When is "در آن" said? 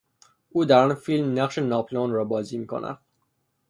0.65-0.95